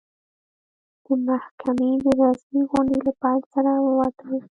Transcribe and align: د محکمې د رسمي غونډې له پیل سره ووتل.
د 1.05 1.07
محکمې 1.27 1.91
د 2.03 2.05
رسمي 2.19 2.61
غونډې 2.69 2.97
له 3.07 3.11
پیل 3.21 3.41
سره 3.53 3.71
ووتل. 3.85 4.31